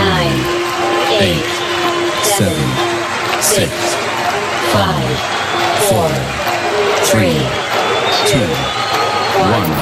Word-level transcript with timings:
nine, 0.00 0.40
eight, 1.20 1.44
seven, 2.24 2.66
six, 3.40 3.70
five, 4.72 5.16
four, 5.88 6.08
three, 7.10 7.36
two, 8.30 8.48
one. 9.52 9.72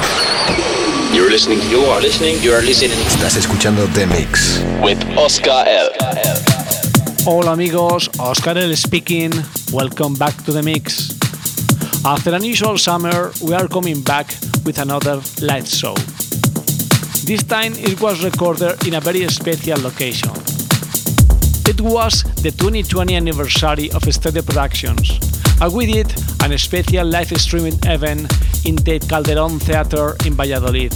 You're 1.15 1.29
listening, 1.31 1.59
you 1.69 1.79
are 1.85 2.01
listening, 2.01 2.35
you 2.41 2.51
are 2.53 2.61
listening 2.61 2.97
Estás 3.07 3.35
escuchando 3.37 3.87
The 3.93 4.05
Mix. 4.07 4.61
with 4.83 4.99
Oscar 5.17 5.63
L. 5.67 5.89
Hola 7.25 7.53
amigos, 7.53 8.09
Oscar 8.19 8.57
L 8.57 8.75
speaking. 8.75 9.31
Welcome 9.71 10.15
back 10.15 10.35
to 10.43 10.51
the 10.51 10.61
mix. 10.63 11.15
After 12.05 12.33
an 12.35 12.43
usual 12.43 12.77
summer, 12.77 13.31
we 13.41 13.53
are 13.53 13.67
coming 13.67 14.01
back 14.01 14.27
with 14.65 14.79
another 14.79 15.21
live 15.41 15.67
show. 15.67 15.95
This 17.29 17.43
time 17.43 17.73
it 17.77 18.01
was 18.01 18.23
recorded 18.23 18.87
in 18.87 18.95
a 18.95 18.99
very 18.99 19.27
special 19.27 19.79
location. 19.81 20.31
It 21.69 21.79
was 21.79 22.23
the 22.41 22.49
2020 22.49 23.15
anniversary 23.15 23.91
of 23.91 24.01
Studio 24.11 24.41
Productions, 24.41 25.19
and 25.61 25.71
we 25.71 25.85
did 25.85 26.11
a 26.41 26.57
special 26.57 27.05
live 27.05 27.29
streaming 27.39 27.77
event 27.83 28.21
in 28.65 28.77
the 28.77 28.97
Calderon 29.07 29.59
Theater 29.59 30.15
in 30.25 30.33
Valladolid. 30.33 30.91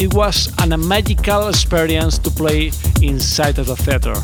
It 0.00 0.12
was 0.14 0.52
an, 0.58 0.72
a 0.72 0.78
magical 0.78 1.46
experience 1.46 2.18
to 2.26 2.30
play 2.32 2.72
inside 3.00 3.60
of 3.60 3.66
the 3.68 3.76
theater. 3.76 4.16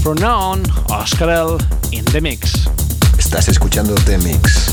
From 0.00 0.18
now 0.18 0.38
on, 0.38 0.70
Oscar 0.92 1.28
L 1.28 1.54
in 1.90 2.04
the 2.14 2.20
mix. 2.22 2.68
Estás 3.18 3.48
escuchando 3.48 3.96
The 4.06 4.16
Mix. 4.18 4.71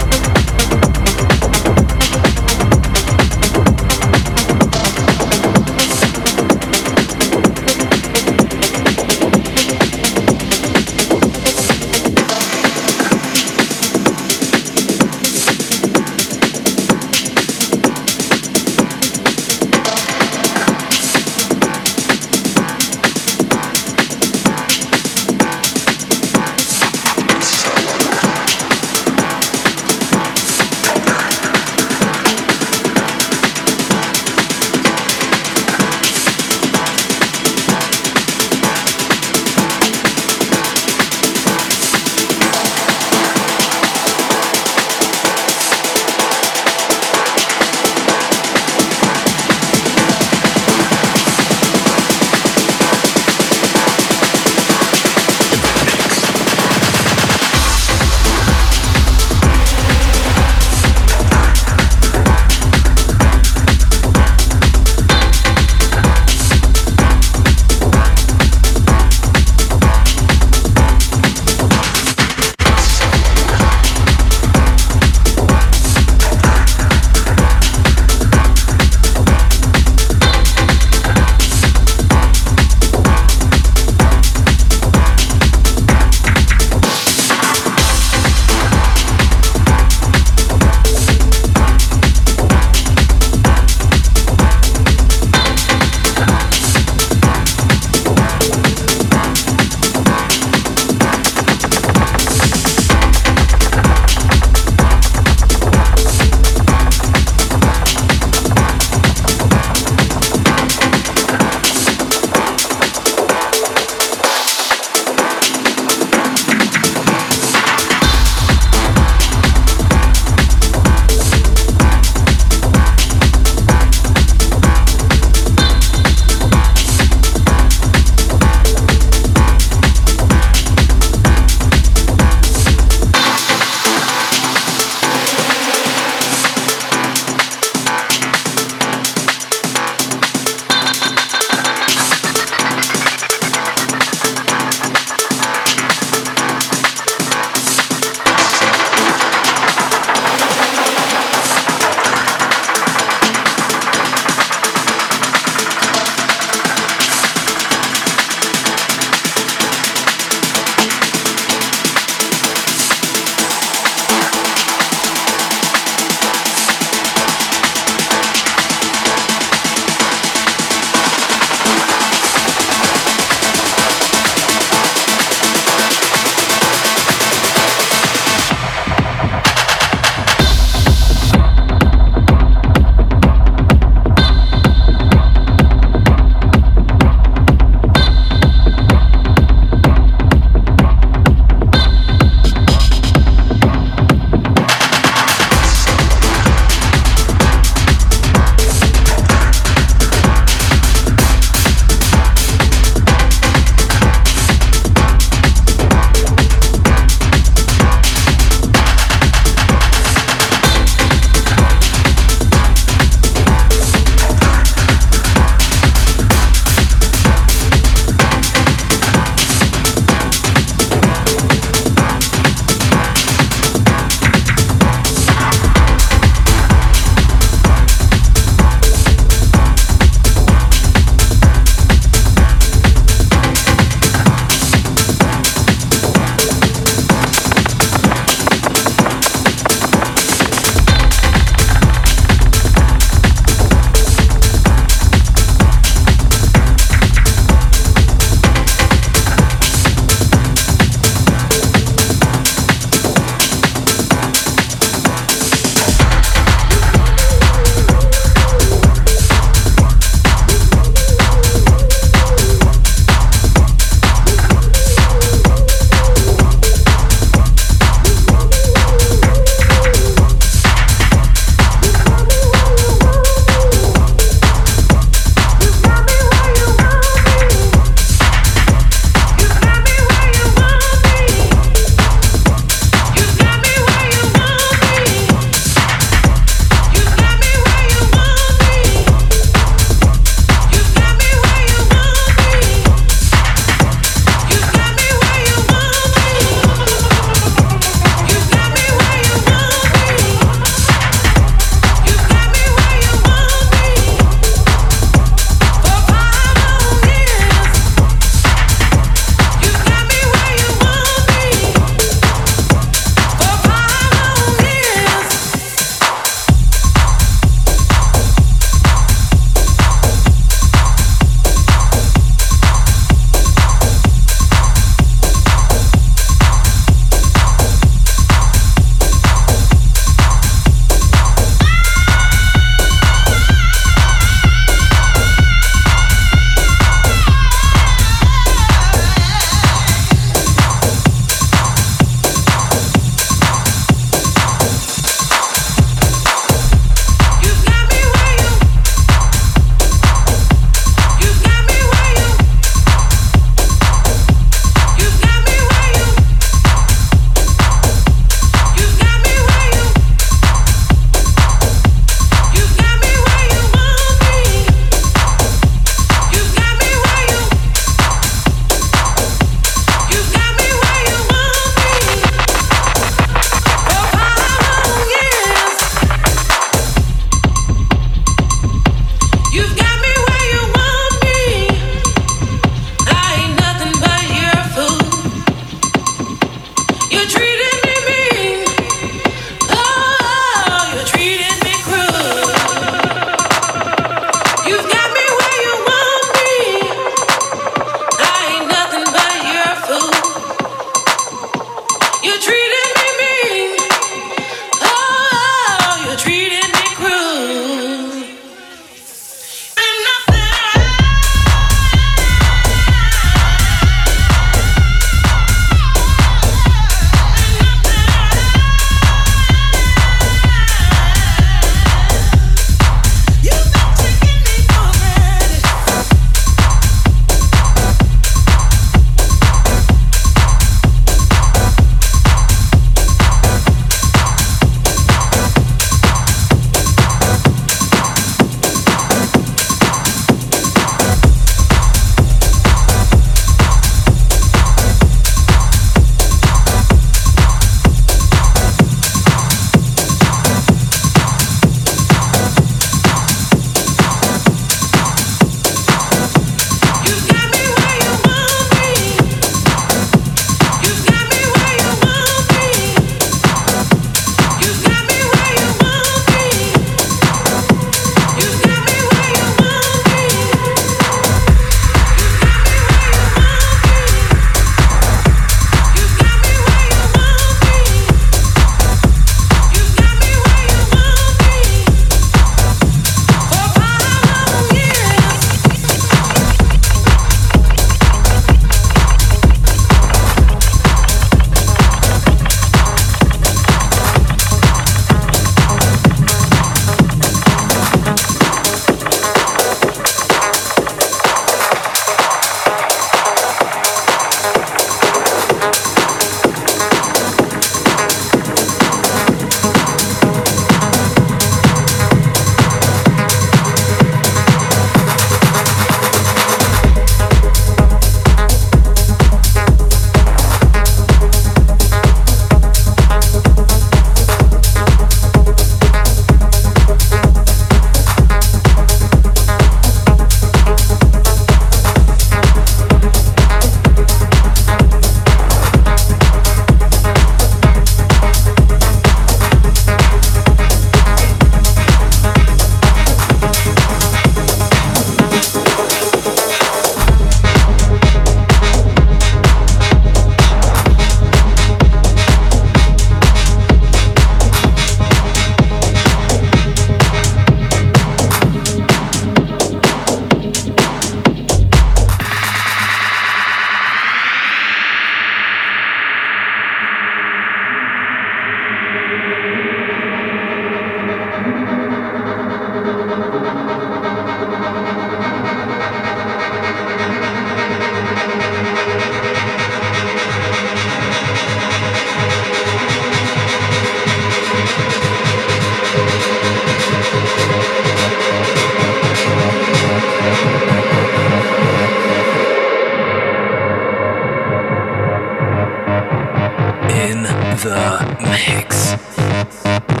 The 597.63 598.17
mix. 598.23 600.00